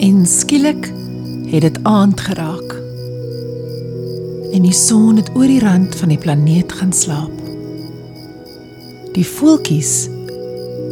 En 0.00 0.26
skielik 0.26 0.92
het 1.46 1.60
dit 1.60 1.78
aand 1.82 2.20
geraak. 2.20 2.72
En 4.52 4.62
die 4.62 4.72
son 4.72 5.16
het 5.16 5.28
oor 5.34 5.46
die 5.46 5.60
rand 5.60 5.94
van 5.94 6.08
die 6.08 6.18
planeet 6.18 6.72
gaan 6.72 6.92
slaap. 6.92 7.42
Die 9.12 9.26
voeltjies 9.26 10.08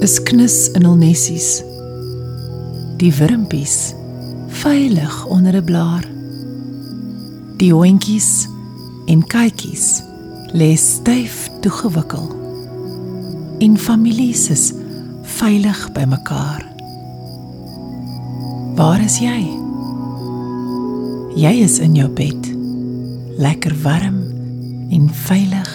is 0.04 0.18
knus 0.22 0.58
in 0.76 0.84
hul 0.84 1.00
nessies. 1.00 1.62
Die 3.00 3.12
wurmpies 3.16 3.94
veilig 4.60 5.24
onder 5.26 5.56
'n 5.56 5.64
blaar. 5.64 6.04
Die 7.56 7.72
hondjies 7.72 8.46
en 9.06 9.26
kykies 9.26 10.02
lê 10.52 10.76
styf 10.76 11.50
toegewikkel. 11.60 12.28
En 13.58 13.78
families 13.78 14.50
is 14.50 14.72
veilig 15.22 15.92
by 15.92 16.04
mekaar. 16.04 16.67
Waar 18.78 19.00
is 19.02 19.16
jy? 19.18 19.40
Jy 21.34 21.50
is 21.64 21.80
in 21.82 21.96
jou 21.98 22.06
bed. 22.14 22.44
Lekker 23.42 23.74
warm 23.82 24.20
en 24.94 25.08
veilig 25.26 25.72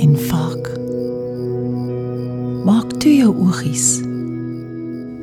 en 0.00 0.14
vaak. 0.30 0.70
Maak 2.64 2.94
toe 3.04 3.12
jou 3.18 3.34
oogies 3.44 3.98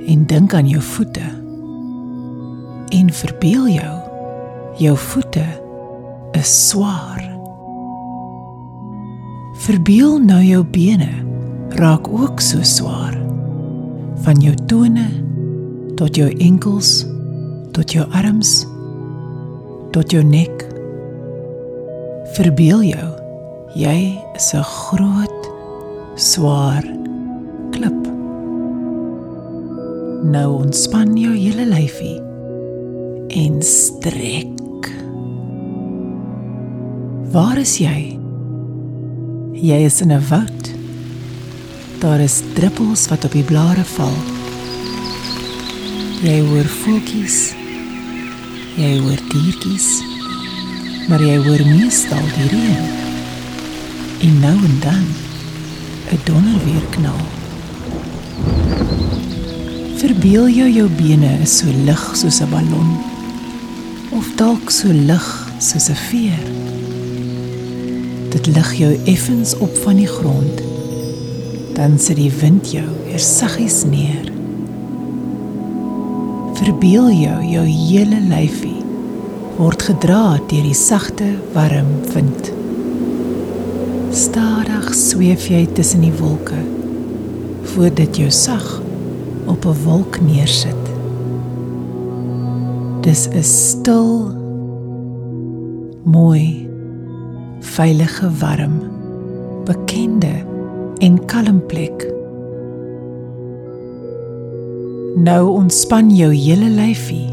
en 0.05 0.27
dink 0.29 0.53
aan 0.53 0.69
jou 0.69 0.83
voete. 0.91 1.25
En 2.93 3.09
verbeel 3.23 3.65
jou 3.73 3.95
jou 4.77 4.93
voete 5.07 5.47
is 6.37 6.53
swaar. 6.69 7.25
Verbeel 9.65 10.19
nou 10.21 10.43
jou 10.45 10.61
bene 10.77 11.09
raak 11.81 12.05
ook 12.05 12.37
so 12.37 12.61
swaar. 12.61 13.17
Van 14.29 14.45
jou 14.45 14.53
tone 14.69 15.09
tot 16.03 16.17
jou 16.19 16.27
enkels, 16.43 17.05
tot 17.71 17.93
jou 17.95 18.03
arms, 18.11 18.65
tot 19.95 20.11
jou 20.11 20.19
nek. 20.19 20.65
Verbeel 22.35 22.81
jou 22.89 23.05
jy 23.79 24.19
is 24.35 24.49
'n 24.53 24.63
groot 24.63 25.41
swaar 26.15 26.83
klip. 27.71 28.01
Nou 30.27 30.49
ontspan 30.63 31.15
jou 31.15 31.31
hele 31.31 31.65
lyfie 31.65 32.19
en 33.29 33.61
strek. 33.61 34.91
Waar 37.31 37.57
is 37.57 37.77
jy? 37.77 38.19
Jy 39.53 39.79
is 39.85 40.01
in 40.01 40.11
'n 40.11 40.27
woud. 40.29 40.63
Daar 41.99 42.19
is 42.19 42.43
druppels 42.55 43.07
wat 43.07 43.23
op 43.25 43.31
die 43.31 43.43
blare 43.43 43.83
val. 43.83 44.32
Jy 46.23 46.37
hoor 46.39 46.67
voeltjies. 46.71 47.49
Jy 48.79 48.93
hoor 49.03 49.19
diertjies. 49.27 49.87
Maar 51.11 51.19
jy 51.19 51.33
hoor 51.43 51.63
meestal 51.67 52.29
die 52.37 52.45
reën. 52.53 52.85
En 54.29 54.37
nou 54.39 54.53
en 54.55 54.77
dan 54.85 55.03
'n 56.15 56.21
donder 56.23 56.63
weer 56.63 56.85
knal. 56.95 57.19
Verbeel 59.99 60.47
jou 60.49 60.69
jou 60.69 60.89
bene 60.89 61.39
is 61.43 61.57
so 61.57 61.67
lig 61.83 62.03
soos 62.15 62.39
'n 62.39 62.49
ballon 62.49 62.97
of 64.11 64.25
dalk 64.35 64.69
so 64.69 64.87
lig 64.87 65.27
soos 65.59 65.89
'n 65.89 65.99
veer. 66.09 66.43
Dit 68.29 68.47
lig 68.47 68.73
jou 68.73 68.99
effens 69.03 69.57
op 69.57 69.77
van 69.77 69.95
die 69.95 70.07
grond. 70.07 70.61
Dan 71.73 71.99
sit 71.99 72.15
die 72.15 72.31
wind 72.31 72.71
jou 72.71 72.87
weer 73.05 73.19
saggies 73.19 73.83
neer. 73.83 74.32
Verbeel 76.63 77.09
jou 77.11 77.39
jou 77.43 77.63
hele 77.67 78.21
lyfie 78.23 78.77
word 79.57 79.81
gedra 79.83 80.37
deur 80.47 80.63
die 80.63 80.77
sagte, 80.77 81.25
warm 81.51 81.89
wind. 82.13 82.51
Stadig 84.15 84.93
sweef 84.95 85.49
jy 85.51 85.65
tussen 85.75 86.05
die 86.05 86.13
wolke 86.21 86.61
voordat 87.73 88.15
jou 88.15 88.29
sag 88.31 88.63
op 89.51 89.65
'n 89.65 89.75
wolk 89.83 90.21
neersit. 90.23 90.83
Dis 93.03 93.27
'n 93.27 93.43
stil 93.43 94.31
mooi 96.05 96.65
veilige 97.59 98.31
warm 98.39 98.79
bekende 99.65 100.45
en 100.99 101.25
kalm 101.25 101.59
plek 101.67 102.07
nou 105.15 105.49
ontspan 105.53 106.09
jou 106.09 106.31
hele 106.33 106.69
lyfie 106.73 107.29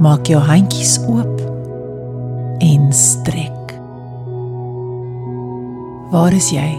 maak 0.00 0.26
jou 0.28 0.40
handjies 0.40 0.96
oop 1.04 1.42
en 2.64 2.88
strek. 2.92 3.74
Waar 6.10 6.32
is 6.32 6.48
jy? 6.54 6.70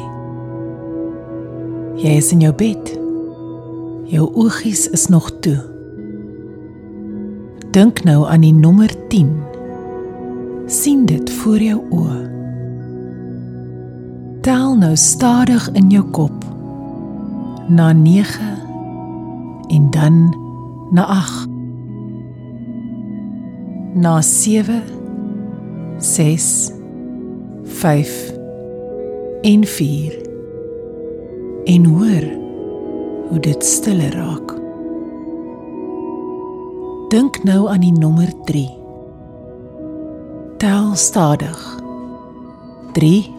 Jy 2.01 2.17
is 2.17 2.31
in 2.33 2.41
jou 2.41 2.53
bed. 2.55 2.91
Jou 4.09 4.27
oogies 4.33 4.87
is 4.95 5.07
nog 5.13 5.29
toe. 5.45 5.59
Dink 7.75 8.03
nou 8.07 8.25
aan 8.25 8.45
die 8.45 8.53
nommer 8.55 8.91
10 9.11 9.29
sien 10.65 11.05
dit 11.05 11.29
voor 11.41 11.61
jou 11.61 11.79
oë. 11.93 12.21
Tel 14.41 14.75
nou 14.77 14.95
stadig 14.97 15.69
in 15.77 15.89
jou 15.93 16.03
kop. 16.15 16.45
Na 17.69 17.91
9 17.93 18.64
en 19.67 19.89
dan 19.89 20.37
na 20.91 21.05
8 21.05 21.47
na 23.93 24.21
7 24.21 24.81
6 25.97 26.71
5 27.63 28.33
en 29.41 29.63
4 29.65 30.21
en 31.63 31.85
hoor 31.85 32.25
hoe 33.29 33.39
dit 33.39 33.65
stiller 33.65 34.13
raak. 34.13 34.53
Dink 37.09 37.43
nou 37.43 37.69
aan 37.69 37.79
die 37.81 37.93
nommer 37.93 38.29
3 38.45 38.69
tel 40.57 40.95
stadig. 40.95 41.59
3 42.93 43.33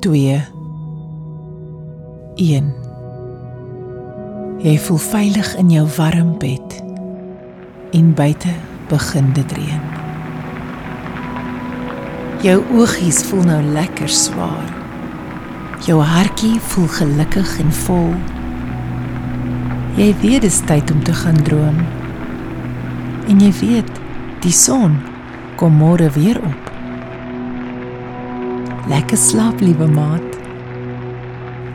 2 0.00 0.40
1 2.34 2.83
Jy 4.64 4.78
voel 4.80 4.96
veilig 4.96 5.48
in 5.60 5.68
jou 5.68 5.82
warm 5.98 6.30
bed 6.40 6.76
en 7.92 8.06
buite 8.16 8.54
begin 8.88 9.26
dit 9.36 9.52
reën. 9.58 9.82
Jou 12.40 12.62
oogies 12.72 13.18
voel 13.28 13.44
nou 13.50 13.58
lekker 13.74 14.08
swaar. 14.08 14.72
Jou 15.84 15.98
hartjie 16.00 16.56
voel 16.70 16.88
gelukkig 16.96 17.52
en 17.60 17.76
vol. 17.82 18.16
Jy 20.00 20.08
weet 20.24 20.48
dit 20.48 20.50
is 20.50 20.64
tyd 20.64 20.96
om 20.96 21.04
te 21.04 21.20
gaan 21.20 21.44
droom. 21.44 21.84
En 23.28 23.44
jy 23.44 23.52
weet 23.60 23.96
die 24.48 24.56
son 24.64 24.96
kom 25.60 25.76
môre 25.76 26.08
weer 26.16 26.40
op. 26.40 26.76
Lekker 28.88 29.20
slaap, 29.20 29.60
liewe 29.60 29.92
maat. 29.92 30.44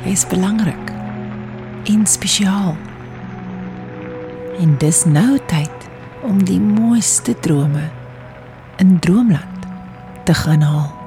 Jy 0.08 0.18
is 0.18 0.26
belangrik 0.34 0.99
en 1.84 2.08
spesiaal. 2.08 2.76
En 4.60 4.76
dis 4.78 5.06
nou 5.06 5.40
tyd 5.46 5.90
om 6.22 6.44
die 6.44 6.60
mooiste 6.60 7.36
drome 7.40 7.90
in 8.78 9.00
droomland 9.00 9.68
te 10.24 10.34
gaan 10.34 10.62
haal. 10.62 10.99